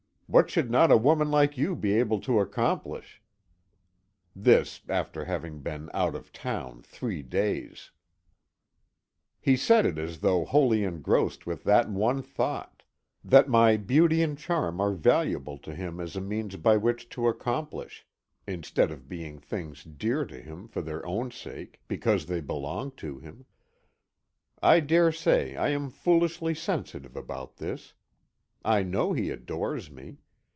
[0.31, 3.21] What should not a woman like you be able to accomplish"
[4.47, 7.91] This, after having been out of town three days!
[9.41, 12.83] He said it as though wholly engrossed with that one thought
[13.25, 17.27] that my beauty and charm are valuable to him as a means by which to
[17.27, 18.07] accomplish,
[18.47, 23.19] instead of being things dear to him for their own sake, because they belong to
[23.19, 23.47] him.
[24.63, 27.95] I daresay I am foolishly sensitive about this.
[28.63, 30.19] I know he adores me.